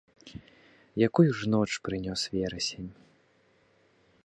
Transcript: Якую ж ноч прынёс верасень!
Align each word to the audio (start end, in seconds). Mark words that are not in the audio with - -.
Якую 1.07 1.29
ж 1.41 1.51
ноч 1.55 1.69
прынёс 1.87 2.21
верасень! 2.39 2.91